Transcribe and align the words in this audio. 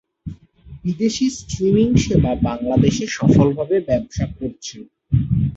বিদেশি 0.83 1.25
স্ট্রিমিং 1.37 1.87
সেবা 2.03 2.31
বাংলাদেশে 2.47 3.05
সফলভাবে 3.17 3.77
ব্যবসা 3.87 4.25
করছে। 4.37 4.77